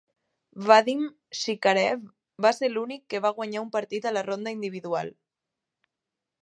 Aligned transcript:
Vadim 0.69 1.03
Chikarev 1.41 2.01
va 2.47 2.53
ser 2.61 2.71
l'únic 2.73 3.05
que 3.15 3.23
va 3.27 3.33
guanyar 3.41 3.65
un 3.67 3.71
partit 3.77 4.09
a 4.13 4.17
la 4.19 4.27
ronda 4.31 4.57
individual. 4.59 5.15